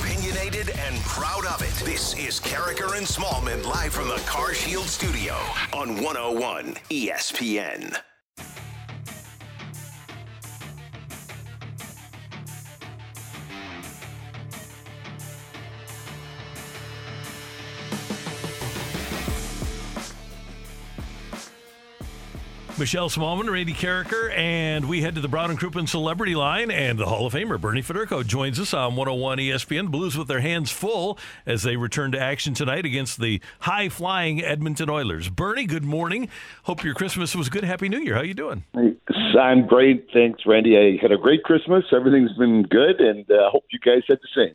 Opinionated 0.00 0.70
and 0.70 0.96
proud 1.02 1.46
of 1.46 1.62
it. 1.62 1.74
This 1.84 2.14
is 2.14 2.40
Karraker 2.40 2.96
and 2.96 3.06
Smallman 3.06 3.64
live 3.64 3.92
from 3.92 4.08
the 4.08 4.22
Car 4.26 4.54
Shield 4.54 4.86
Studio 4.86 5.34
on 5.72 6.02
101 6.02 6.74
ESPN. 6.90 7.96
Michelle 22.78 23.08
Smallman, 23.08 23.50
Randy 23.50 23.72
Karraker, 23.72 24.30
and 24.36 24.86
we 24.86 25.00
head 25.00 25.14
to 25.14 25.22
the 25.22 25.28
Brown 25.28 25.48
and 25.48 25.58
Crouppen 25.58 25.88
Celebrity 25.88 26.34
Line, 26.34 26.70
and 26.70 26.98
the 26.98 27.06
Hall 27.06 27.26
of 27.26 27.32
Famer 27.32 27.58
Bernie 27.58 27.82
Federko 27.82 28.26
joins 28.26 28.60
us 28.60 28.74
on 28.74 28.96
101 28.96 29.38
ESPN. 29.38 29.90
Blues 29.90 30.14
with 30.14 30.28
their 30.28 30.40
hands 30.40 30.70
full 30.70 31.18
as 31.46 31.62
they 31.62 31.76
return 31.76 32.12
to 32.12 32.20
action 32.20 32.52
tonight 32.52 32.84
against 32.84 33.18
the 33.18 33.40
high-flying 33.60 34.42
Edmonton 34.42 34.90
Oilers. 34.90 35.30
Bernie, 35.30 35.64
good 35.64 35.84
morning. 35.84 36.28
Hope 36.64 36.84
your 36.84 36.92
Christmas 36.92 37.34
was 37.34 37.48
good. 37.48 37.64
Happy 37.64 37.88
New 37.88 37.98
Year. 37.98 38.14
How 38.14 38.22
you 38.22 38.34
doing? 38.34 38.64
I'm 39.40 39.66
great. 39.66 40.08
Thanks, 40.12 40.42
Randy. 40.44 40.76
I 40.76 41.00
had 41.00 41.12
a 41.12 41.18
great 41.18 41.44
Christmas. 41.44 41.84
Everything's 41.94 42.36
been 42.36 42.62
good, 42.64 43.00
and 43.00 43.24
I 43.30 43.46
uh, 43.46 43.50
hope 43.50 43.64
you 43.72 43.78
guys 43.78 44.02
had 44.06 44.18
the 44.18 44.28
same. 44.34 44.54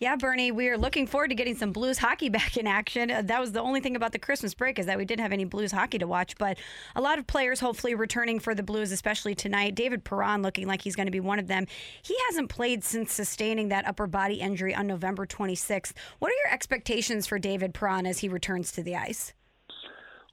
Yeah, 0.00 0.14
Bernie, 0.14 0.52
we 0.52 0.68
are 0.68 0.78
looking 0.78 1.08
forward 1.08 1.30
to 1.30 1.34
getting 1.34 1.56
some 1.56 1.72
Blues 1.72 1.98
hockey 1.98 2.28
back 2.28 2.56
in 2.56 2.68
action. 2.68 3.10
Uh, 3.10 3.22
that 3.22 3.40
was 3.40 3.50
the 3.50 3.60
only 3.60 3.80
thing 3.80 3.96
about 3.96 4.12
the 4.12 4.18
Christmas 4.18 4.54
break 4.54 4.78
is 4.78 4.86
that 4.86 4.96
we 4.96 5.04
didn't 5.04 5.22
have 5.22 5.32
any 5.32 5.44
Blues 5.44 5.72
hockey 5.72 5.98
to 5.98 6.06
watch, 6.06 6.36
but 6.38 6.56
a 6.94 7.00
lot 7.00 7.18
of 7.18 7.26
players 7.26 7.58
hopefully 7.58 7.96
returning 7.96 8.38
for 8.38 8.54
the 8.54 8.62
Blues, 8.62 8.92
especially 8.92 9.34
tonight. 9.34 9.74
David 9.74 10.04
Perron 10.04 10.40
looking 10.40 10.68
like 10.68 10.82
he's 10.82 10.94
going 10.94 11.08
to 11.08 11.12
be 11.12 11.18
one 11.18 11.40
of 11.40 11.48
them. 11.48 11.66
He 12.02 12.16
hasn't 12.28 12.48
played 12.48 12.84
since 12.84 13.12
sustaining 13.12 13.70
that 13.70 13.88
upper 13.88 14.06
body 14.06 14.36
injury 14.36 14.72
on 14.72 14.86
November 14.86 15.26
26th. 15.26 15.92
What 16.20 16.30
are 16.30 16.36
your 16.44 16.54
expectations 16.54 17.26
for 17.26 17.40
David 17.40 17.74
Perron 17.74 18.06
as 18.06 18.20
he 18.20 18.28
returns 18.28 18.70
to 18.72 18.84
the 18.84 18.94
ice? 18.94 19.34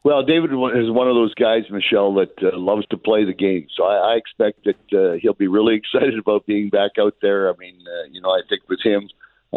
Well, 0.03 0.23
David 0.23 0.51
is 0.51 0.91
one 0.91 1.07
of 1.07 1.15
those 1.15 1.33
guys, 1.33 1.63
Michelle, 1.71 2.13
that 2.13 2.33
uh, 2.43 2.55
loves 2.55 2.85
to 2.91 2.97
play 2.97 3.25
the 3.25 3.33
game. 3.33 3.65
So 3.75 3.85
I, 3.85 4.13
I 4.13 4.15
expect 4.17 4.65
that 4.65 4.93
uh, 4.93 5.17
he'll 5.19 5.33
be 5.33 5.47
really 5.47 5.73
excited 5.95 6.19
about 6.19 6.45
being 6.45 6.69
back 6.69 6.91
out 6.99 7.15
there. 7.23 7.49
I 7.49 7.53
mean, 7.57 7.79
uh, 7.81 8.09
you 8.11 8.21
know, 8.21 8.29
I 8.29 8.41
think 8.47 8.61
with 8.69 8.81
him, 8.83 9.09
uh, 9.09 9.09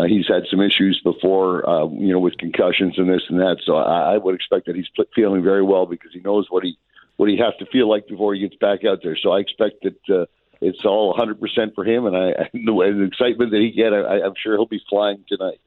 he's 0.06 0.26
had 0.28 0.44
some 0.50 0.60
issues 0.60 1.00
before, 1.02 1.68
uh, 1.68 1.88
you 1.88 2.12
know, 2.12 2.20
with 2.20 2.36
concussions 2.38 2.98
and 2.98 3.08
this 3.08 3.22
and 3.28 3.40
that. 3.40 3.56
So 3.64 3.76
I, 3.76 4.14
I 4.14 4.18
would 4.18 4.34
expect 4.34 4.66
that 4.66 4.76
he's 4.76 4.88
feeling 5.14 5.42
very 5.42 5.62
well 5.62 5.86
because 5.86 6.10
he 6.12 6.20
knows 6.20 6.46
what 6.50 6.62
he 6.64 6.78
what 7.16 7.28
he 7.28 7.36
has 7.38 7.52
to 7.58 7.66
feel 7.66 7.88
like 7.88 8.06
before 8.06 8.32
he 8.34 8.40
gets 8.40 8.54
back 8.56 8.84
out 8.84 9.00
there. 9.02 9.16
So 9.20 9.32
I 9.32 9.40
expect 9.40 9.82
that 9.82 10.20
uh, 10.20 10.26
it's 10.60 10.84
all 10.84 11.14
100% 11.14 11.74
for 11.74 11.84
him, 11.84 12.06
and 12.06 12.16
I 12.16 12.28
and 12.52 12.66
the, 12.66 12.72
the 12.72 13.04
excitement 13.04 13.50
that 13.50 13.60
he 13.60 13.70
get, 13.70 13.92
I, 13.92 14.22
I'm 14.22 14.34
sure 14.40 14.54
he'll 14.56 14.66
be 14.66 14.82
flying 14.88 15.24
tonight. 15.28 15.60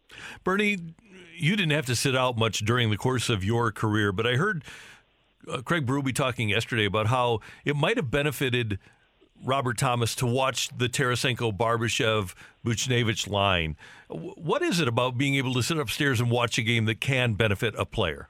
Bernie, 0.44 0.78
you 1.36 1.56
didn't 1.56 1.72
have 1.72 1.86
to 1.88 1.96
sit 1.96 2.16
out 2.16 2.38
much 2.38 2.59
during 2.59 2.90
the 2.90 2.98
course 2.98 3.30
of 3.30 3.44
your 3.44 3.72
career, 3.72 4.12
but 4.12 4.25
I 4.25 4.36
heard 4.36 4.63
uh, 5.48 5.62
Craig 5.62 5.86
Berube 5.86 6.13
talking 6.13 6.50
yesterday 6.50 6.86
about 6.86 7.08
how 7.08 7.40
it 7.66 7.75
might 7.75 7.98
have 7.98 8.12
benefited 8.12 8.80
Robert 9.44 9.78
Thomas 9.78 10.16
to 10.16 10.25
watch 10.25 10.69
the 10.75 10.88
Tarasenko 10.88 11.56
Barbashev 11.56 12.34
Buchnevich 12.66 13.29
line. 13.29 13.75
What 14.09 14.62
is 14.62 14.79
it 14.79 14.88
about 14.88 15.18
being 15.18 15.35
able 15.35 15.53
to 15.53 15.63
sit 15.63 15.78
upstairs 15.78 16.19
and 16.19 16.29
watch 16.29 16.57
a 16.57 16.62
game 16.62 16.85
that 16.85 17.02
can 17.02 17.34
benefit 17.34 17.74
a 17.78 17.85
player? 17.85 18.30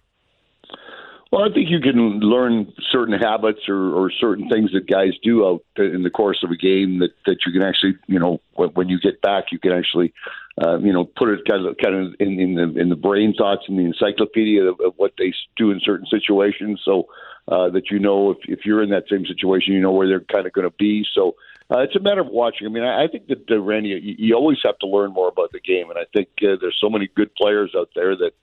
Well, 1.32 1.50
I 1.50 1.54
think 1.54 1.70
you 1.70 1.80
can 1.80 2.20
learn 2.20 2.74
certain 2.92 3.18
habits 3.18 3.62
or, 3.70 3.96
or 3.96 4.12
certain 4.12 4.50
things 4.50 4.74
that 4.74 4.86
guys 4.86 5.14
do 5.24 5.48
out 5.48 5.64
in 5.78 6.04
the 6.04 6.10
course 6.10 6.44
of 6.44 6.52
a 6.52 6.58
game 6.58 7.00
that, 7.00 7.12
that 7.26 7.38
you 7.46 7.54
can 7.54 7.64
actually, 7.64 7.96
you 8.08 8.20
know, 8.20 8.42
when 8.54 8.90
you 8.90 9.00
get 9.00 9.22
back, 9.22 9.46
you 9.50 9.58
can 9.58 9.72
actually, 9.72 10.14
uh, 10.62 10.78
you 10.80 10.92
know, 10.92 11.06
put 11.06 11.30
it 11.30 11.40
kind 11.50 11.66
of 11.66 11.78
kind 11.78 11.96
of 11.96 12.14
in, 12.20 12.38
in 12.38 12.56
the 12.56 12.82
in 12.82 12.90
the 12.90 12.98
brain 12.98 13.34
thoughts 13.34 13.64
in 13.70 13.78
the 13.78 13.86
encyclopedia 13.86 14.62
of, 14.62 14.78
of 14.82 14.94
what 14.98 15.14
they 15.18 15.34
do 15.56 15.72
in 15.72 15.80
certain 15.82 16.06
situations. 16.08 16.82
So 16.84 17.08
uh, 17.48 17.70
that 17.70 17.90
you 17.92 18.00
know 18.00 18.32
if, 18.32 18.38
if 18.44 18.66
you're 18.66 18.84
in 18.84 18.90
that 18.90 19.06
same 19.10 19.26
situation, 19.26 19.74
you 19.74 19.80
know 19.80 19.92
where 19.92 20.10
they're 20.10 20.20
kind 20.20 20.46
of 20.46 20.52
going 20.52 20.70
to 20.70 20.76
be. 20.78 21.06
So 21.14 21.36
uh, 21.72 21.80
it's 21.80 21.96
a 21.96 22.02
matter 22.02 22.20
of 22.20 22.28
watching. 22.28 22.68
I 22.68 22.70
mean, 22.70 22.84
I, 22.84 23.06
I 23.06 23.08
think 23.08 23.28
that 23.28 23.50
uh, 23.50 23.62
Randy, 23.62 23.90
you, 23.90 24.16
you 24.18 24.36
always 24.36 24.60
have 24.66 24.78
to 24.80 24.88
learn 24.88 25.14
more 25.14 25.30
about 25.30 25.54
the 25.54 25.62
game, 25.62 25.90
and 25.90 25.98
I 25.98 26.04
think 26.14 26.28
uh, 26.42 26.60
there's 26.60 26.78
so 26.82 26.90
many 26.90 27.10
good 27.16 27.34
players 27.36 27.72
out 27.74 27.90
there 27.96 28.18
that 28.18 28.34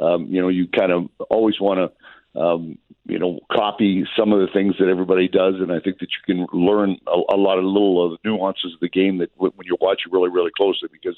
um, 0.00 0.26
you 0.26 0.40
know 0.40 0.48
you 0.48 0.68
kind 0.68 0.92
of 0.92 1.08
always 1.28 1.60
want 1.60 1.78
to 1.78 1.90
um, 2.36 2.78
you 3.06 3.18
know, 3.18 3.38
copy 3.52 4.04
some 4.18 4.32
of 4.32 4.40
the 4.40 4.52
things 4.52 4.74
that 4.78 4.88
everybody 4.88 5.28
does, 5.28 5.54
and 5.60 5.72
I 5.72 5.78
think 5.78 5.98
that 6.00 6.08
you 6.10 6.34
can 6.34 6.46
learn 6.52 6.96
a, 7.06 7.34
a 7.34 7.36
lot 7.36 7.58
of 7.58 7.64
little 7.64 8.10
the 8.10 8.18
nuances 8.28 8.74
of 8.74 8.80
the 8.80 8.88
game 8.88 9.18
that 9.18 9.30
when 9.36 9.52
you 9.64 9.76
watch 9.80 10.02
it 10.04 10.12
really, 10.12 10.28
really 10.28 10.50
closely, 10.56 10.88
because 10.90 11.16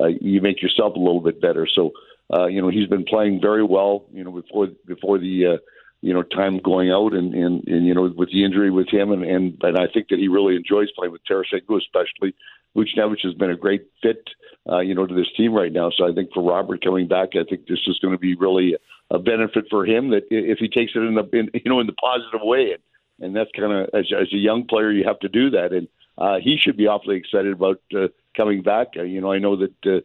uh, 0.00 0.08
you 0.20 0.40
make 0.42 0.62
yourself 0.62 0.94
a 0.96 0.98
little 0.98 1.20
bit 1.20 1.40
better. 1.40 1.66
So, 1.66 1.92
uh, 2.32 2.46
you 2.46 2.60
know, 2.60 2.68
he's 2.68 2.88
been 2.88 3.04
playing 3.04 3.40
very 3.40 3.64
well. 3.64 4.04
You 4.12 4.22
know, 4.22 4.32
before 4.32 4.68
before 4.86 5.18
the 5.18 5.46
uh, 5.46 5.56
you 6.02 6.12
know 6.12 6.22
time 6.22 6.58
going 6.58 6.90
out, 6.90 7.14
and, 7.14 7.34
and 7.34 7.66
and 7.66 7.86
you 7.86 7.94
know 7.94 8.12
with 8.14 8.30
the 8.30 8.44
injury 8.44 8.70
with 8.70 8.88
him, 8.88 9.10
and 9.10 9.24
and 9.24 9.56
and 9.62 9.78
I 9.78 9.86
think 9.92 10.08
that 10.10 10.18
he 10.18 10.28
really 10.28 10.56
enjoys 10.56 10.90
playing 10.92 11.12
with 11.12 11.22
Tarasenko, 11.28 11.78
especially. 11.78 12.34
Buchnevich 12.76 13.24
has 13.24 13.34
been 13.34 13.50
a 13.50 13.56
great 13.56 13.88
fit, 14.00 14.22
uh, 14.70 14.78
you 14.78 14.94
know, 14.94 15.04
to 15.04 15.12
this 15.12 15.26
team 15.36 15.52
right 15.52 15.72
now. 15.72 15.90
So 15.90 16.08
I 16.08 16.14
think 16.14 16.30
for 16.32 16.40
Robert 16.40 16.84
coming 16.84 17.08
back, 17.08 17.30
I 17.34 17.42
think 17.42 17.66
this 17.66 17.80
is 17.88 17.98
going 17.98 18.14
to 18.14 18.18
be 18.18 18.36
really 18.36 18.76
a 19.10 19.18
benefit 19.18 19.66
for 19.70 19.84
him 19.84 20.10
that 20.10 20.24
if 20.30 20.58
he 20.58 20.68
takes 20.68 20.92
it 20.94 21.00
in 21.00 21.14
the 21.14 21.28
in, 21.32 21.50
you 21.52 21.70
know 21.70 21.80
in 21.80 21.86
the 21.86 21.92
positive 21.92 22.40
way, 22.42 22.72
and, 22.72 22.82
and 23.26 23.36
that's 23.36 23.50
kind 23.56 23.72
of 23.72 23.90
as, 23.94 24.06
as 24.18 24.32
a 24.32 24.36
young 24.36 24.66
player 24.66 24.90
you 24.90 25.04
have 25.04 25.18
to 25.20 25.28
do 25.28 25.50
that, 25.50 25.72
and 25.72 25.88
uh, 26.18 26.36
he 26.42 26.56
should 26.56 26.76
be 26.76 26.86
awfully 26.86 27.16
excited 27.16 27.52
about 27.52 27.80
uh, 27.94 28.08
coming 28.36 28.62
back. 28.62 28.88
Uh, 28.96 29.02
you 29.02 29.20
know, 29.20 29.32
I 29.32 29.38
know 29.38 29.56
that. 29.56 29.74
Uh, 29.86 30.00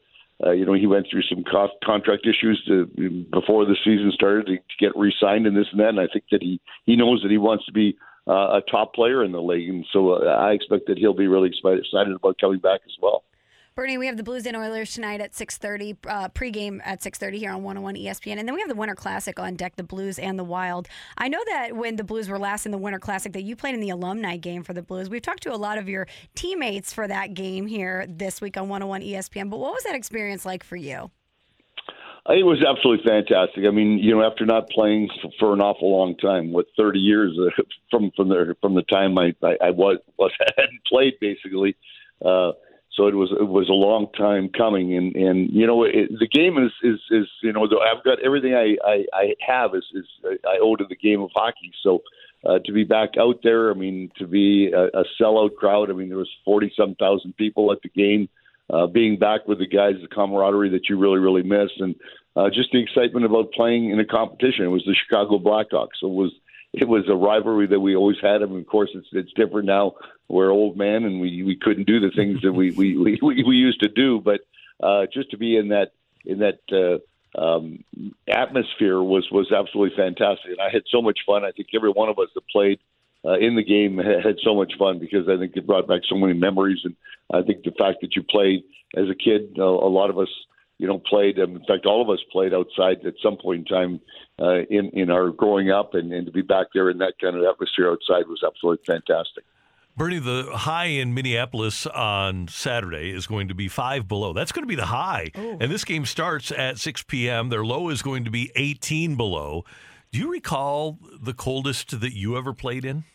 uh, 0.46 0.52
you 0.52 0.66
know, 0.66 0.74
he 0.74 0.86
went 0.86 1.08
through 1.10 1.22
some 1.22 1.46
cost, 1.46 1.72
contract 1.82 2.28
issues 2.28 2.62
to, 2.68 2.86
before 3.32 3.64
the 3.64 3.78
season 3.86 4.12
started 4.14 4.46
to, 4.46 4.58
to 4.58 4.64
get 4.78 4.92
re-signed 4.98 5.48
and 5.48 5.56
this 5.56 5.68
and 5.72 5.80
that. 5.80 5.88
And 5.88 6.00
I 6.02 6.08
think 6.12 6.26
that 6.30 6.42
he 6.42 6.60
he 6.84 6.98
knows 6.98 7.22
that 7.22 7.32
he 7.32 7.38
wants 7.38 7.66
to 7.68 7.72
be 7.72 7.96
uh, 8.28 8.60
a 8.60 8.62
top 8.70 8.94
player 8.94 9.24
in 9.24 9.32
the 9.32 9.42
league, 9.42 9.70
and 9.70 9.86
so 9.94 10.14
uh, 10.14 10.26
I 10.26 10.52
expect 10.52 10.88
that 10.88 10.98
he'll 10.98 11.14
be 11.14 11.28
really 11.28 11.50
excited 11.50 12.14
about 12.14 12.38
coming 12.38 12.60
back 12.60 12.82
as 12.86 12.98
well. 13.02 13.24
Bernie, 13.76 13.98
we 13.98 14.06
have 14.08 14.16
the 14.16 14.24
Blues 14.24 14.46
and 14.46 14.56
Oilers 14.56 14.94
tonight 14.94 15.20
at 15.20 15.34
6:30, 15.34 15.98
uh, 16.08 16.30
pregame 16.30 16.80
at 16.86 17.04
6:30 17.04 17.40
here 17.40 17.52
on 17.52 17.62
101 17.62 17.98
ESPN, 17.98 18.40
and 18.40 18.48
then 18.48 18.56
we 18.56 18.62
have 18.62 18.70
the 18.70 18.76
Winter 18.76 18.96
Classic 18.96 19.38
on 19.38 19.56
deck. 19.56 19.76
The 19.76 19.84
Blues 19.84 20.18
and 20.18 20.40
the 20.40 20.46
Wild. 20.46 20.88
I 21.18 21.28
know 21.28 21.44
that 21.48 21.76
when 21.76 21.98
the 21.98 22.06
Blues 22.06 22.30
were 22.30 22.40
last 22.40 22.66
in 22.66 22.72
the 22.72 22.78
Winter 22.78 23.00
Classic, 23.00 23.34
that 23.34 23.42
you 23.42 23.58
played 23.58 23.74
in 23.74 23.82
the 23.82 23.90
alumni 23.90 24.38
game 24.38 24.64
for 24.64 24.72
the 24.72 24.82
Blues. 24.82 25.10
We've 25.10 25.22
talked 25.22 25.44
to 25.44 25.54
a 25.54 25.58
lot 25.58 25.78
of 25.78 25.90
your 25.90 26.08
teammates 26.36 26.94
for 26.94 27.06
that 27.06 27.34
game 27.34 27.68
here 27.68 28.06
this 28.08 28.40
week 28.40 28.56
on 28.56 28.70
101 28.70 29.02
ESPN. 29.02 29.50
But 29.50 29.60
what 29.60 29.74
was 29.74 29.84
that 29.84 29.94
experience 29.94 30.46
like 30.46 30.64
for 30.64 30.78
you? 30.78 31.12
It 32.30 32.46
was 32.46 32.64
absolutely 32.66 33.06
fantastic. 33.06 33.66
I 33.68 33.72
mean, 33.72 34.00
you 34.00 34.16
know, 34.16 34.24
after 34.24 34.46
not 34.46 34.70
playing 34.70 35.10
for 35.38 35.52
an 35.52 35.60
awful 35.60 35.92
long 35.92 36.16
time, 36.16 36.54
what 36.54 36.68
thirty 36.78 37.00
years 37.00 37.38
uh, 37.38 37.62
from 37.92 38.10
from 38.16 38.30
the 38.30 38.56
from 38.62 38.74
the 38.74 38.84
time 38.84 39.18
I 39.18 39.34
I, 39.44 39.58
I 39.62 39.70
was 39.72 39.98
was 40.18 40.32
hadn't 40.56 40.86
played 40.88 41.16
basically. 41.20 41.76
Uh, 42.24 42.54
so 42.96 43.08
it 43.08 43.16
was 43.16 43.32
it 43.32 43.48
was 43.48 43.68
a 43.70 43.74
long 43.74 44.08
time 44.18 44.50
coming, 44.50 44.96
and 44.96 45.16
and 45.16 45.50
you 45.52 45.68
know 45.68 45.84
it, 45.84 46.10
the 46.18 46.28
game 46.28 46.58
is 46.58 46.72
is 46.82 47.00
is 47.12 47.28
you 47.44 47.52
know 47.52 47.64
I've 47.64 48.04
got 48.04 48.20
everything 48.24 48.54
I 48.54 48.78
I, 48.84 49.06
I 49.14 49.36
have 49.46 49.76
is 49.76 49.86
is 49.94 50.06
I 50.48 50.60
owe 50.62 50.76
to 50.76 50.86
the 50.88 50.96
game 50.96 51.22
of 51.22 51.30
hockey. 51.36 51.72
So 51.84 52.04
uh, 52.46 52.60
to 52.64 52.72
be 52.72 52.86
back 52.86 53.12
out 53.20 53.40
there, 53.44 53.70
I 53.70 53.74
mean 53.74 54.12
to 54.18 54.28
be 54.28 54.72
a, 54.72 54.86
a 54.86 55.04
sellout 55.20 55.56
crowd. 55.56 55.90
I 55.90 55.94
mean 55.94 56.08
there 56.08 56.18
was 56.18 56.32
forty 56.46 56.72
some 56.76 56.96
thousand 56.96 57.36
people 57.36 57.72
at 57.72 57.82
the 57.82 57.90
game. 57.90 58.30
Uh, 58.68 58.88
being 58.88 59.20
back 59.20 59.48
with 59.48 59.60
the 59.60 59.68
guys, 59.68 59.94
the 60.02 60.08
camaraderie 60.08 60.70
that 60.70 60.90
you 60.90 60.98
really 60.98 61.20
really 61.20 61.44
miss, 61.44 61.70
and 61.80 61.96
uh, 62.36 62.50
just 62.50 62.72
the 62.72 62.82
excitement 62.82 63.26
about 63.26 63.52
playing 63.52 63.90
in 63.90 64.00
a 64.00 64.06
competition. 64.06 64.66
It 64.66 64.70
was 64.70 64.86
the 64.86 64.96
Chicago 64.96 65.38
Blackhawks, 65.38 66.00
so 66.00 66.08
it 66.08 66.14
was 66.14 66.32
it 66.78 66.88
was 66.88 67.08
a 67.08 67.16
rivalry 67.16 67.68
that 67.68 67.80
we 67.80 67.96
always 67.96 68.18
had. 68.22 68.44
I 68.44 68.46
mean, 68.46 68.60
of 68.60 68.68
course, 68.68 68.90
it's 68.94 69.08
it's 69.14 69.32
different 69.34 69.66
now. 69.66 69.94
We're 70.28 70.52
old 70.52 70.78
men, 70.78 71.06
and 71.06 71.22
we 71.22 71.42
we 71.44 71.56
couldn't 71.56 71.88
do 71.88 72.00
the 72.00 72.12
things 72.16 72.42
that 72.42 72.52
we 72.52 72.72
we 72.72 72.98
we, 72.98 73.20
we 73.22 73.56
used 73.56 73.82
to 73.82 73.90
do. 73.90 74.20
But 74.20 74.42
uh, 74.84 75.06
just 75.12 75.32
to 75.32 75.38
be 75.38 75.56
in 75.56 75.70
that 75.70 75.92
in 76.26 76.40
that 76.40 76.60
uh, 76.72 77.42
um, 77.42 77.84
atmosphere 78.28 79.02
was 79.02 79.28
was 79.32 79.52
absolutely 79.52 79.96
fantastic, 79.96 80.52
and 80.52 80.62
I 80.62 80.70
had 80.70 80.84
so 80.92 81.02
much 81.02 81.20
fun. 81.26 81.46
I 81.46 81.52
think 81.52 81.70
every 81.74 81.92
one 81.92 82.10
of 82.10 82.20
us 82.20 82.30
that 82.36 82.48
played 82.50 82.80
uh, 83.24 83.38
in 83.38 83.56
the 83.56 83.64
game 83.64 83.98
had, 83.98 84.38
so 84.44 84.54
much 84.54 84.74
fun 84.78 85.00
because 85.00 85.30
I 85.30 85.38
think 85.38 85.56
it 85.56 85.66
brought 85.66 85.88
back 85.88 86.02
so 86.10 86.16
many 86.16 86.34
memories, 86.34 86.80
and 86.84 86.96
I 87.34 87.42
think 87.42 87.64
the 87.64 87.72
fact 87.72 88.00
that 88.02 88.16
you 88.16 88.24
played 88.24 88.64
as 88.96 89.10
a 89.10 89.16
kid, 89.16 89.56
uh, 89.58 89.64
a 89.64 89.92
lot 89.92 90.10
of 90.10 90.20
us 90.20 90.30
you 90.78 90.88
know, 90.88 91.00
played. 91.00 91.40
Um, 91.40 91.56
in 91.56 91.66
fact, 91.66 91.86
all 91.86 92.02
of 92.02 92.10
us 92.10 92.24
played 92.32 92.54
outside 92.54 93.06
at 93.06 93.14
some 93.22 93.38
point 93.38 93.60
in 93.60 93.66
time 93.66 94.02
uh, 94.40 94.62
in 94.70 94.90
in 94.92 95.10
our 95.10 95.30
growing 95.30 95.72
up, 95.72 95.94
and, 95.94 96.12
and 96.14 96.26
to 96.26 96.32
be 96.32 96.42
back 96.42 96.68
there 96.74 96.90
in 96.90 96.98
that 97.00 97.14
kind 97.22 97.36
of 97.36 97.44
atmosphere 97.44 97.90
outside 97.90 98.28
was 98.28 98.44
absolutely 98.46 98.84
fantastic. 98.86 99.44
Bernie, 99.98 100.20
the 100.20 100.50
high 100.52 100.88
in 100.88 101.14
Minneapolis 101.14 101.86
on 101.88 102.50
Saturday 102.50 103.12
is 103.12 103.28
going 103.28 103.48
to 103.48 103.56
be 103.56 103.70
five 103.70 104.10
below. 104.10 104.34
That's 104.34 104.52
going 104.52 104.64
to 104.64 104.68
be 104.68 104.76
the 104.76 104.88
high. 104.88 105.32
Ooh. 105.38 105.58
And 105.62 105.72
this 105.72 105.86
game 105.86 106.06
starts 106.06 106.52
at 106.52 106.78
6 106.80 107.04
p.m. 107.04 107.48
Their 107.48 107.64
low 107.64 107.88
is 107.88 108.02
going 108.02 108.26
to 108.26 108.32
be 108.32 108.52
18 108.58 109.16
below. 109.16 109.64
Do 110.12 110.20
you 110.20 110.30
recall 110.30 111.00
the 111.22 111.34
coldest 111.34 111.98
that 112.02 112.14
you 112.14 112.38
ever 112.38 112.52
played 112.52 112.84
in? 112.84 113.06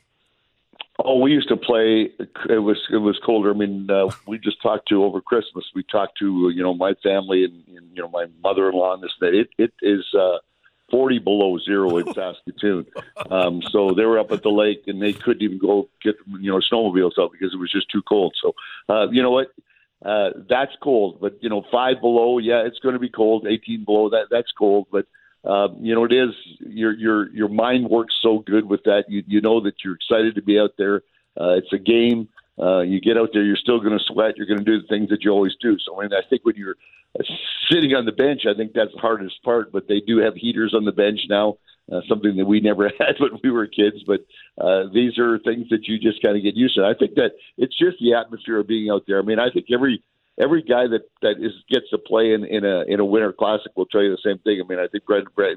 Oh, 1.12 1.18
we 1.18 1.32
used 1.32 1.48
to 1.48 1.56
play. 1.56 2.08
It 2.48 2.62
was 2.62 2.78
it 2.92 2.98
was 2.98 3.18
colder. 3.26 3.50
I 3.50 3.54
mean, 3.54 3.90
uh, 3.90 4.10
we 4.28 4.38
just 4.38 4.62
talked 4.62 4.88
to 4.90 5.02
over 5.02 5.20
Christmas. 5.20 5.64
We 5.74 5.82
talked 5.82 6.16
to 6.20 6.52
you 6.54 6.62
know 6.62 6.72
my 6.72 6.94
family 7.02 7.42
and, 7.42 7.64
and 7.76 7.88
you 7.92 8.00
know 8.00 8.08
my 8.10 8.26
mother-in-law 8.44 8.94
and 8.94 9.02
this 9.02 9.10
that 9.20 9.34
it 9.34 9.48
it 9.58 9.72
is 9.82 10.04
uh, 10.16 10.38
forty 10.88 11.18
below 11.18 11.58
zero 11.58 11.96
in 11.96 12.06
Saskatoon. 12.14 12.86
Um, 13.28 13.60
so 13.72 13.92
they 13.92 14.04
were 14.04 14.20
up 14.20 14.30
at 14.30 14.44
the 14.44 14.50
lake 14.50 14.84
and 14.86 15.02
they 15.02 15.12
couldn't 15.12 15.42
even 15.42 15.58
go 15.58 15.88
get 16.00 16.14
you 16.38 16.52
know 16.52 16.60
snowmobiles 16.72 17.18
out 17.18 17.32
because 17.32 17.52
it 17.52 17.58
was 17.58 17.72
just 17.72 17.90
too 17.90 18.02
cold. 18.02 18.36
So 18.40 18.54
uh, 18.88 19.10
you 19.10 19.20
know 19.20 19.32
what? 19.32 19.48
Uh, 20.04 20.30
that's 20.48 20.76
cold, 20.80 21.18
but 21.20 21.42
you 21.42 21.48
know 21.48 21.64
five 21.72 22.00
below, 22.00 22.38
yeah, 22.38 22.64
it's 22.64 22.78
going 22.78 22.92
to 22.92 23.00
be 23.00 23.10
cold. 23.10 23.48
Eighteen 23.48 23.84
below, 23.84 24.10
that 24.10 24.28
that's 24.30 24.52
cold, 24.52 24.86
but 24.92 25.06
uh, 25.44 25.68
you 25.80 25.94
know, 25.94 26.04
it 26.04 26.12
is 26.12 26.30
your 26.60 26.92
your 26.92 27.30
your 27.30 27.48
mind 27.48 27.88
works 27.88 28.14
so 28.22 28.40
good 28.40 28.68
with 28.68 28.82
that. 28.84 29.04
You 29.08 29.22
you 29.26 29.40
know 29.40 29.60
that 29.60 29.74
you're 29.84 29.94
excited 29.94 30.34
to 30.34 30.42
be 30.42 30.58
out 30.58 30.72
there. 30.76 31.02
Uh, 31.40 31.56
it's 31.56 31.72
a 31.72 31.78
game. 31.78 32.28
Uh, 32.60 32.80
you 32.80 33.00
get 33.00 33.16
out 33.16 33.30
there, 33.32 33.42
you're 33.42 33.56
still 33.56 33.80
going 33.80 33.96
to 33.96 34.04
sweat. 34.04 34.36
You're 34.36 34.46
going 34.46 34.58
to 34.58 34.64
do 34.64 34.82
the 34.82 34.86
things 34.86 35.08
that 35.08 35.24
you 35.24 35.30
always 35.30 35.54
do. 35.62 35.78
So, 35.78 35.98
I, 36.02 36.04
I 36.04 36.20
think 36.28 36.44
when 36.44 36.56
you're 36.56 36.76
sitting 37.70 37.94
on 37.94 38.04
the 38.04 38.12
bench, 38.12 38.42
I 38.46 38.54
think 38.54 38.72
that's 38.74 38.92
the 38.92 39.00
hardest 39.00 39.42
part. 39.42 39.72
But 39.72 39.88
they 39.88 40.00
do 40.00 40.18
have 40.18 40.34
heaters 40.34 40.74
on 40.74 40.84
the 40.84 40.92
bench 40.92 41.20
now, 41.30 41.56
uh, 41.90 42.00
something 42.06 42.36
that 42.36 42.44
we 42.44 42.60
never 42.60 42.90
had 42.98 43.16
when 43.18 43.40
we 43.42 43.50
were 43.50 43.66
kids. 43.66 44.04
But 44.06 44.26
uh, 44.62 44.84
these 44.92 45.18
are 45.18 45.38
things 45.38 45.68
that 45.70 45.88
you 45.88 45.98
just 45.98 46.22
kind 46.22 46.36
of 46.36 46.42
get 46.42 46.54
used 46.54 46.74
to. 46.74 46.84
I 46.84 46.92
think 46.98 47.14
that 47.14 47.32
it's 47.56 47.76
just 47.78 47.96
the 47.98 48.12
atmosphere 48.14 48.58
of 48.58 48.66
being 48.66 48.90
out 48.90 49.04
there. 49.06 49.18
I 49.18 49.22
mean, 49.22 49.38
I 49.38 49.50
think 49.50 49.66
every 49.72 50.02
every 50.40 50.62
guy 50.62 50.86
that 50.88 51.02
that 51.22 51.36
is 51.38 51.52
gets 51.70 51.90
to 51.90 51.98
play 51.98 52.32
in 52.32 52.44
in 52.44 52.64
a 52.64 52.82
in 52.88 53.00
a 53.00 53.04
winter 53.04 53.32
classic 53.32 53.72
will 53.76 53.86
tell 53.86 54.02
you 54.02 54.10
the 54.10 54.22
same 54.24 54.38
thing. 54.38 54.60
I 54.64 54.68
mean, 54.68 54.78
I 54.78 54.88
think 54.88 55.04
Brad, 55.04 55.24
Brad 55.36 55.56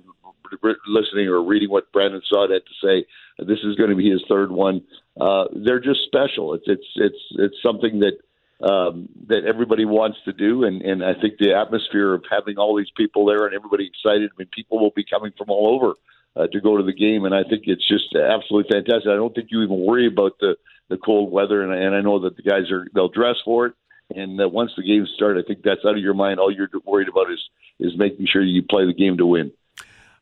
listening 0.87 1.27
or 1.27 1.43
reading 1.43 1.69
what 1.69 1.91
Brandon 1.91 2.21
Saad 2.31 2.51
had 2.51 2.61
to 2.65 2.87
say, 2.87 3.05
this 3.39 3.59
is 3.63 3.75
going 3.75 3.89
to 3.89 3.95
be 3.95 4.09
his 4.09 4.23
third 4.29 4.51
one. 4.51 4.81
Uh, 5.19 5.45
they're 5.65 5.79
just 5.79 6.01
special. 6.05 6.53
It's 6.53 6.65
it's 6.67 6.87
it's 6.95 7.23
it's 7.31 7.55
something 7.63 8.01
that 8.01 8.17
um, 8.65 9.09
that 9.27 9.45
everybody 9.45 9.85
wants 9.85 10.17
to 10.25 10.33
do, 10.33 10.63
and 10.63 10.81
and 10.81 11.03
I 11.03 11.13
think 11.13 11.37
the 11.39 11.53
atmosphere 11.53 12.13
of 12.13 12.23
having 12.29 12.57
all 12.57 12.77
these 12.77 12.91
people 12.95 13.25
there 13.25 13.45
and 13.45 13.55
everybody 13.55 13.87
excited. 13.87 14.31
I 14.31 14.35
mean, 14.37 14.49
people 14.53 14.79
will 14.79 14.93
be 14.95 15.05
coming 15.05 15.31
from 15.37 15.49
all 15.49 15.75
over. 15.75 15.93
Uh, 16.35 16.47
to 16.47 16.59
go 16.59 16.75
to 16.75 16.81
the 16.81 16.91
game, 16.91 17.25
and 17.25 17.35
I 17.35 17.43
think 17.43 17.65
it's 17.67 17.87
just 17.87 18.15
absolutely 18.15 18.67
fantastic. 18.73 19.05
I 19.05 19.13
don't 19.13 19.35
think 19.35 19.49
you 19.51 19.61
even 19.61 19.85
worry 19.85 20.07
about 20.07 20.31
the 20.39 20.55
the 20.89 20.97
cold 20.97 21.31
weather, 21.31 21.61
and, 21.61 21.71
and 21.71 21.93
I 21.93 22.01
know 22.01 22.21
that 22.21 22.35
the 22.35 22.41
guys 22.41 22.71
are 22.71 22.87
they'll 22.95 23.07
dress 23.07 23.35
for 23.45 23.67
it. 23.67 23.73
And 24.15 24.39
uh, 24.39 24.47
once 24.49 24.71
the 24.75 24.83
game 24.83 25.07
start, 25.15 25.37
I 25.37 25.41
think 25.47 25.63
that's 25.63 25.81
out 25.85 25.95
of 25.95 26.03
your 26.03 26.13
mind. 26.13 26.39
All 26.39 26.51
you're 26.51 26.69
worried 26.85 27.07
about 27.07 27.31
is 27.31 27.39
is 27.79 27.97
making 27.97 28.27
sure 28.31 28.43
you 28.43 28.63
play 28.63 28.85
the 28.85 28.93
game 28.93 29.17
to 29.17 29.25
win. 29.25 29.51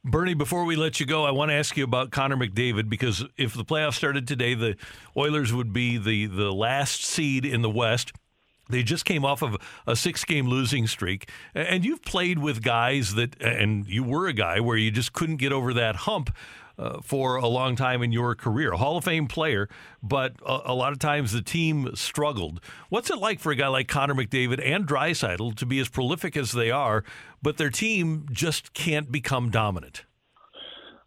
Bernie, 0.03 0.33
before 0.33 0.65
we 0.65 0.75
let 0.75 0.99
you 0.99 1.05
go, 1.05 1.25
I 1.25 1.31
want 1.31 1.51
to 1.51 1.55
ask 1.55 1.77
you 1.77 1.83
about 1.83 2.09
Connor 2.09 2.35
McDavid 2.35 2.89
because 2.89 3.23
if 3.37 3.53
the 3.53 3.63
playoffs 3.63 3.93
started 3.93 4.27
today, 4.27 4.55
the 4.55 4.75
Oilers 5.15 5.53
would 5.53 5.73
be 5.73 5.97
the, 5.97 6.25
the 6.25 6.51
last 6.51 7.03
seed 7.03 7.45
in 7.45 7.61
the 7.61 7.69
West. 7.69 8.11
They 8.67 8.81
just 8.81 9.05
came 9.05 9.23
off 9.23 9.43
of 9.43 9.57
a 9.85 9.95
six 9.95 10.25
game 10.25 10.47
losing 10.47 10.87
streak. 10.87 11.29
And 11.53 11.85
you've 11.85 12.01
played 12.01 12.39
with 12.39 12.63
guys 12.63 13.13
that, 13.13 13.39
and 13.41 13.85
you 13.85 14.03
were 14.03 14.27
a 14.27 14.33
guy 14.33 14.59
where 14.59 14.77
you 14.77 14.89
just 14.89 15.13
couldn't 15.13 15.37
get 15.37 15.51
over 15.51 15.73
that 15.73 15.97
hump 15.97 16.35
uh, 16.77 17.01
for 17.01 17.35
a 17.35 17.47
long 17.47 17.75
time 17.75 18.01
in 18.01 18.11
your 18.11 18.35
career. 18.35 18.73
Hall 18.73 18.97
of 18.97 19.03
Fame 19.03 19.27
player, 19.27 19.69
but 20.01 20.35
a, 20.45 20.71
a, 20.71 20.73
lot 20.73 20.91
of 20.91 20.99
times 20.99 21.31
the 21.31 21.41
team 21.41 21.89
struggled. 21.95 22.61
What's 22.89 23.09
it 23.09 23.17
like 23.17 23.39
for 23.39 23.51
a 23.51 23.55
guy 23.55 23.67
like 23.67 23.87
Connor 23.87 24.15
McDavid 24.15 24.61
and 24.63 24.87
Draisaitl 24.87 25.55
to 25.55 25.65
be 25.65 25.79
as 25.79 25.89
prolific 25.89 26.35
as 26.35 26.51
they 26.51 26.71
are, 26.71 27.03
but 27.41 27.57
their 27.57 27.69
team 27.69 28.25
just 28.31 28.73
can't 28.73 29.11
become 29.11 29.49
dominant? 29.49 30.05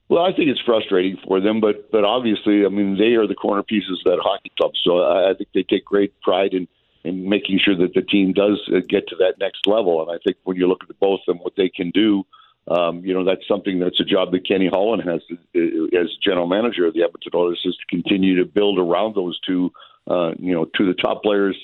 Well, 0.09 0.23
I 0.23 0.33
think 0.33 0.51
it's 0.51 0.61
frustrating 0.61 1.17
for 1.27 1.41
them, 1.41 1.61
but 1.61 1.91
but 1.91 2.05
obviously, 2.05 2.67
I 2.67 2.69
mean, 2.69 2.99
they 2.99 3.15
are 3.15 3.27
the 3.27 3.35
corner 3.35 3.63
pieces 3.63 4.03
of 4.05 4.13
that 4.13 4.23
hockey 4.23 4.53
club. 4.59 4.73
So 4.83 4.99
I, 4.99 5.31
I 5.31 5.35
think 5.35 5.49
they 5.55 5.63
take 5.63 5.85
great 5.85 6.21
pride 6.21 6.53
in 6.53 6.69
in 7.05 7.29
making 7.29 7.59
sure 7.59 7.77
that 7.77 7.95
the 7.95 8.03
team 8.03 8.33
does 8.33 8.61
get 8.89 9.07
to 9.09 9.17
that 9.17 9.35
next 9.39 9.67
level. 9.67 10.03
And 10.03 10.11
I 10.11 10.19
think 10.25 10.39
when 10.45 10.57
you 10.57 10.67
look 10.67 10.83
at 10.89 10.99
both 11.01 11.21
of 11.21 11.27
them, 11.27 11.39
what 11.39 11.55
they 11.57 11.69
can 11.69 11.91
do 11.91 12.25
um, 12.69 13.05
you 13.05 13.13
know, 13.13 13.25
that's 13.25 13.47
something 13.47 13.79
that's 13.79 14.01
a 14.01 14.05
job 14.05 14.33
that 14.33 14.49
Kenny 14.49 14.69
Holland 14.69 15.03
has 15.07 15.21
to, 15.29 15.89
as 15.99 16.09
general 16.23 16.47
manager 16.47 16.87
of 16.87 16.95
the 16.95 17.03
Edmonton 17.03 17.33
Oilers 17.35 17.61
is 17.65 17.77
to 17.77 17.87
continue 17.95 18.43
to 18.43 18.51
build 18.51 18.79
around 18.79 19.15
those 19.15 19.39
two, 19.41 19.71
uh, 20.09 20.33
you 20.39 20.55
know, 20.55 20.63
of 20.63 20.71
the 20.79 20.95
top 20.95 21.23
players, 21.23 21.57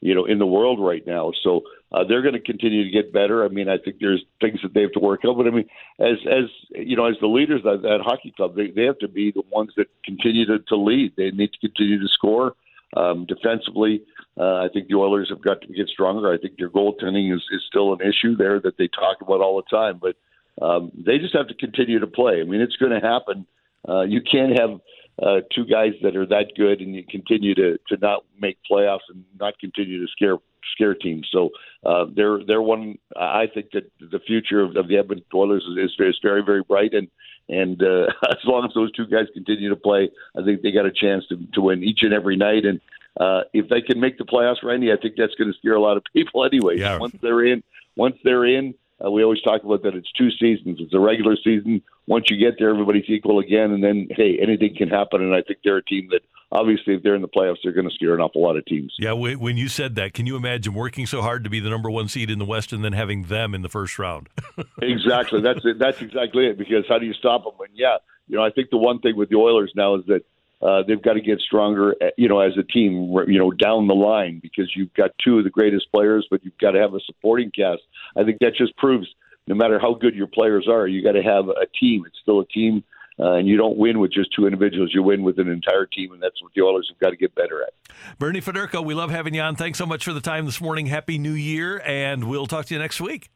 you 0.00 0.14
know, 0.14 0.24
in 0.24 0.38
the 0.38 0.46
world 0.46 0.80
right 0.80 1.06
now. 1.06 1.32
So 1.42 1.62
uh, 1.92 2.02
they're 2.08 2.22
going 2.22 2.34
to 2.34 2.40
continue 2.40 2.84
to 2.84 2.90
get 2.90 3.12
better. 3.12 3.44
I 3.44 3.48
mean, 3.48 3.68
I 3.68 3.78
think 3.78 3.96
there's 4.00 4.24
things 4.40 4.58
that 4.62 4.74
they 4.74 4.82
have 4.82 4.92
to 4.92 5.00
work 5.00 5.20
out, 5.26 5.36
but 5.36 5.46
I 5.46 5.50
mean, 5.50 5.68
as 6.00 6.18
as 6.28 6.44
you 6.70 6.96
know, 6.96 7.06
as 7.06 7.16
the 7.20 7.28
leaders 7.28 7.62
of 7.64 7.82
that 7.82 8.00
hockey 8.02 8.32
club, 8.36 8.56
they 8.56 8.70
they 8.70 8.84
have 8.84 8.98
to 8.98 9.08
be 9.08 9.30
the 9.30 9.42
ones 9.50 9.70
that 9.76 9.86
continue 10.04 10.44
to, 10.46 10.58
to 10.58 10.76
lead. 10.76 11.14
They 11.16 11.30
need 11.30 11.52
to 11.52 11.58
continue 11.60 12.00
to 12.00 12.08
score 12.08 12.54
um, 12.96 13.26
defensively. 13.26 14.02
Uh, 14.36 14.64
I 14.64 14.68
think 14.72 14.88
the 14.88 14.96
Oilers 14.96 15.28
have 15.30 15.42
got 15.42 15.60
to 15.62 15.68
get 15.68 15.88
stronger. 15.88 16.32
I 16.32 16.38
think 16.38 16.58
their 16.58 16.70
goaltending 16.70 17.34
is, 17.34 17.42
is 17.52 17.62
still 17.68 17.92
an 17.92 18.00
issue 18.00 18.36
there 18.36 18.60
that 18.60 18.76
they 18.76 18.88
talk 18.88 19.20
about 19.20 19.40
all 19.40 19.56
the 19.56 19.76
time, 19.76 19.98
but 20.00 20.16
um, 20.60 20.92
they 20.94 21.18
just 21.18 21.34
have 21.34 21.48
to 21.48 21.54
continue 21.54 21.98
to 22.00 22.06
play. 22.06 22.40
I 22.40 22.44
mean, 22.44 22.60
it's 22.60 22.76
going 22.76 22.92
to 22.92 23.06
happen. 23.06 23.46
Uh, 23.88 24.02
you 24.02 24.20
can't 24.20 24.58
have 24.58 24.80
uh, 25.22 25.40
two 25.54 25.64
guys 25.64 25.92
that 26.02 26.16
are 26.16 26.26
that 26.26 26.52
good 26.56 26.80
and 26.80 26.94
you 26.94 27.04
continue 27.04 27.54
to 27.54 27.78
to 27.88 27.96
not 28.00 28.24
make 28.40 28.58
playoffs 28.70 29.08
and 29.08 29.24
not 29.38 29.58
continue 29.58 30.04
to 30.04 30.10
scare 30.12 30.36
scare 30.72 30.94
teams. 30.94 31.28
So 31.32 31.50
uh, 31.84 32.06
they're 32.14 32.44
they're 32.46 32.62
one. 32.62 32.98
I 33.16 33.46
think 33.52 33.72
that 33.72 33.90
the 34.00 34.20
future 34.20 34.60
of, 34.60 34.76
of 34.76 34.88
the 34.88 34.96
Edmonton 34.98 35.26
Oilers 35.34 35.64
is, 35.64 35.90
is 35.90 36.18
very 36.22 36.42
very 36.44 36.62
bright 36.62 36.94
and. 36.94 37.08
And 37.50 37.82
uh, 37.82 38.08
as 38.28 38.36
long 38.44 38.66
as 38.66 38.74
those 38.74 38.92
two 38.92 39.06
guys 39.06 39.24
continue 39.32 39.70
to 39.70 39.76
play, 39.76 40.10
I 40.38 40.44
think 40.44 40.60
they 40.60 40.70
got 40.70 40.84
a 40.84 40.92
chance 40.92 41.24
to, 41.30 41.38
to 41.54 41.62
win 41.62 41.82
each 41.82 42.00
and 42.02 42.12
every 42.12 42.36
night. 42.36 42.66
And 42.66 42.78
uh, 43.18 43.44
if 43.54 43.70
they 43.70 43.80
can 43.80 43.98
make 43.98 44.18
the 44.18 44.24
playoffs, 44.24 44.62
Randy, 44.62 44.92
I 44.92 44.96
think 44.96 45.14
that's 45.16 45.34
going 45.34 45.50
to 45.50 45.58
scare 45.58 45.72
a 45.72 45.80
lot 45.80 45.96
of 45.96 46.02
people 46.12 46.44
anyway. 46.44 46.76
Yeah. 46.76 46.98
Once 46.98 47.16
they're 47.22 47.46
in, 47.46 47.62
once 47.96 48.16
they're 48.22 48.44
in, 48.44 48.74
uh, 49.04 49.10
we 49.10 49.22
always 49.22 49.40
talk 49.42 49.62
about 49.62 49.82
that 49.82 49.94
it's 49.94 50.10
two 50.12 50.30
seasons. 50.30 50.78
It's 50.80 50.94
a 50.94 50.98
regular 50.98 51.36
season. 51.36 51.82
Once 52.06 52.26
you 52.30 52.36
get 52.36 52.58
there, 52.58 52.70
everybody's 52.70 53.08
equal 53.08 53.38
again, 53.38 53.70
and 53.72 53.82
then 53.82 54.08
hey, 54.10 54.38
anything 54.40 54.74
can 54.76 54.88
happen. 54.88 55.22
And 55.22 55.34
I 55.34 55.42
think 55.42 55.60
they're 55.62 55.76
a 55.76 55.84
team 55.84 56.08
that 56.10 56.22
obviously, 56.50 56.94
if 56.94 57.02
they're 57.02 57.14
in 57.14 57.22
the 57.22 57.28
playoffs, 57.28 57.58
they're 57.62 57.72
going 57.72 57.88
to 57.88 57.94
scare 57.94 58.14
an 58.14 58.20
awful 58.20 58.42
lot 58.42 58.56
of 58.56 58.64
teams. 58.66 58.94
Yeah, 58.98 59.12
when 59.12 59.56
you 59.56 59.68
said 59.68 59.94
that, 59.96 60.14
can 60.14 60.26
you 60.26 60.36
imagine 60.36 60.74
working 60.74 61.06
so 61.06 61.22
hard 61.22 61.44
to 61.44 61.50
be 61.50 61.60
the 61.60 61.70
number 61.70 61.90
one 61.90 62.08
seed 62.08 62.30
in 62.30 62.38
the 62.38 62.44
West 62.44 62.72
and 62.72 62.84
then 62.84 62.92
having 62.92 63.24
them 63.24 63.54
in 63.54 63.62
the 63.62 63.68
first 63.68 63.98
round? 63.98 64.28
exactly. 64.82 65.40
That's 65.40 65.64
it. 65.64 65.78
That's 65.78 66.00
exactly 66.00 66.46
it. 66.46 66.58
Because 66.58 66.84
how 66.88 66.98
do 66.98 67.06
you 67.06 67.14
stop 67.14 67.44
them? 67.44 67.54
And 67.60 67.76
yeah, 67.76 67.98
you 68.26 68.36
know, 68.36 68.44
I 68.44 68.50
think 68.50 68.70
the 68.70 68.78
one 68.78 69.00
thing 69.00 69.16
with 69.16 69.28
the 69.28 69.36
Oilers 69.36 69.72
now 69.76 69.94
is 69.96 70.04
that 70.06 70.22
uh, 70.60 70.82
they've 70.86 71.02
got 71.02 71.14
to 71.14 71.20
get 71.20 71.40
stronger, 71.40 71.94
uh, 72.02 72.06
you 72.16 72.28
know, 72.28 72.40
as 72.40 72.52
a 72.58 72.62
team, 72.62 73.14
you 73.28 73.38
know, 73.38 73.50
down 73.50 73.86
the 73.86 73.94
line 73.94 74.40
because 74.42 74.72
you've 74.74 74.92
got 74.94 75.10
two 75.24 75.38
of 75.38 75.44
the 75.44 75.50
greatest 75.50 75.86
players, 75.92 76.26
but 76.30 76.44
you've 76.44 76.58
got 76.58 76.72
to 76.72 76.80
have 76.80 76.94
a 76.94 77.00
supporting 77.00 77.50
cast. 77.50 77.82
I 78.16 78.24
think 78.24 78.38
that 78.40 78.54
just 78.56 78.76
proves 78.76 79.06
no 79.46 79.54
matter 79.54 79.78
how 79.78 79.94
good 79.94 80.14
your 80.14 80.26
players 80.26 80.68
are, 80.68 80.86
you 80.86 81.02
got 81.02 81.12
to 81.12 81.22
have 81.22 81.48
a 81.48 81.66
team. 81.78 82.04
It's 82.06 82.18
still 82.20 82.40
a 82.40 82.46
team, 82.46 82.84
uh, 83.18 83.34
and 83.34 83.48
you 83.48 83.56
don't 83.56 83.78
win 83.78 83.98
with 83.98 84.12
just 84.12 84.30
two 84.34 84.46
individuals. 84.46 84.90
You 84.92 85.02
win 85.02 85.22
with 85.22 85.38
an 85.38 85.48
entire 85.48 85.86
team, 85.86 86.12
and 86.12 86.22
that's 86.22 86.42
what 86.42 86.52
the 86.54 86.62
Oilers 86.62 86.88
have 86.90 86.98
got 86.98 87.10
to 87.10 87.16
get 87.16 87.34
better 87.34 87.62
at. 87.62 87.72
Bernie 88.18 88.40
Federko, 88.40 88.84
we 88.84 88.94
love 88.94 89.10
having 89.10 89.34
you 89.34 89.40
on. 89.40 89.56
Thanks 89.56 89.78
so 89.78 89.86
much 89.86 90.04
for 90.04 90.12
the 90.12 90.20
time 90.20 90.44
this 90.44 90.60
morning. 90.60 90.86
Happy 90.86 91.18
New 91.18 91.32
Year, 91.32 91.80
and 91.86 92.24
we'll 92.24 92.46
talk 92.46 92.66
to 92.66 92.74
you 92.74 92.80
next 92.80 93.00
week. 93.00 93.30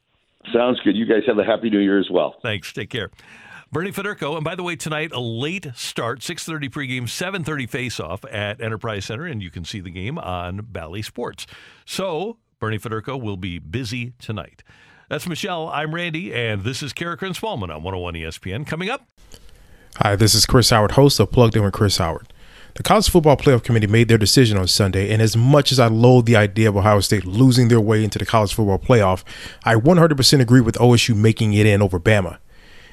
Sounds 0.53 0.81
good. 0.81 0.97
You 0.97 1.07
guys 1.07 1.23
have 1.27 1.39
a 1.39 1.45
happy 1.45 1.71
New 1.71 1.79
Year 1.79 1.99
as 1.99 2.11
well. 2.11 2.35
Thanks. 2.43 2.73
Take 2.73 2.91
care. 2.91 3.11
Bernie 3.73 3.91
Federko, 3.91 4.35
and 4.35 4.45
by 4.45 4.55
the 4.55 4.63
way, 4.63 4.77
tonight 4.77 5.13
a 5.15 5.19
late 5.19 5.69
start, 5.75 6.21
6:30 6.21 6.69
pregame, 6.69 7.09
7:30 7.09 7.67
face-off 7.67 8.23
at 8.31 8.61
Enterprise 8.61 9.07
Center, 9.07 9.25
and 9.25 9.43
you 9.43 9.51
can 9.51 9.65
see 9.65 9.81
the 9.81 9.89
game 9.89 10.19
on 10.19 10.67
Bally 10.71 11.01
Sports. 11.01 11.47
So 11.87 12.37
Bernie 12.61 12.79
Federko 12.79 13.19
will 13.19 13.39
be 13.39 13.59
busy 13.59 14.13
tonight. 14.19 14.63
That's 15.09 15.27
Michelle. 15.27 15.71
I'm 15.71 15.95
Randy, 15.95 16.35
and 16.35 16.65
this 16.65 16.83
is 16.83 16.93
Karraker 16.93 17.23
and 17.23 17.35
Smallman 17.35 17.75
on 17.75 17.83
101 17.83 18.13
ESPN. 18.13 18.67
Coming 18.67 18.91
up. 18.91 19.07
Hi, 19.97 20.17
this 20.17 20.35
is 20.35 20.45
Chris 20.45 20.69
Howard, 20.69 20.93
host 20.93 21.19
of 21.19 21.33
Plugged 21.33 21.57
In 21.57 21.65
with 21.65 21.73
Chris 21.73 21.97
Howard. 21.97 22.31
The 22.75 22.83
College 22.83 23.09
Football 23.09 23.39
Playoff 23.39 23.65
Committee 23.65 23.87
made 23.87 24.09
their 24.09 24.19
decision 24.19 24.59
on 24.59 24.69
Sunday, 24.69 25.11
and 25.11 25.23
as 25.23 25.35
much 25.35 25.73
as 25.73 25.81
I 25.81 25.87
loathe 25.87 26.27
the 26.27 26.37
idea 26.37 26.69
of 26.69 26.77
Ohio 26.77 27.01
State 27.01 27.25
losing 27.25 27.69
their 27.69 27.81
way 27.81 28.05
into 28.05 28.19
the 28.19 28.27
college 28.27 28.53
football 28.53 28.79
playoff, 28.79 29.25
I 29.65 29.77
100% 29.77 30.43
agree 30.43 30.61
with 30.61 30.77
OSU 30.77 31.15
making 31.15 31.55
it 31.55 31.65
in 31.65 31.81
over 31.81 31.99
Bama. 31.99 32.37